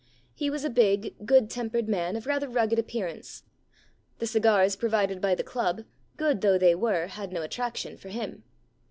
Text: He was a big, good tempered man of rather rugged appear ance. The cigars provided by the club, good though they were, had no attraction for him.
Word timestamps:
He 0.33 0.49
was 0.49 0.65
a 0.65 0.71
big, 0.71 1.13
good 1.27 1.47
tempered 1.47 1.87
man 1.87 2.15
of 2.15 2.25
rather 2.25 2.49
rugged 2.49 2.79
appear 2.79 3.05
ance. 3.05 3.43
The 4.17 4.25
cigars 4.25 4.75
provided 4.75 5.21
by 5.21 5.35
the 5.35 5.43
club, 5.43 5.83
good 6.17 6.41
though 6.41 6.57
they 6.57 6.73
were, 6.73 7.05
had 7.05 7.31
no 7.31 7.43
attraction 7.43 7.97
for 7.97 8.09
him. 8.09 8.43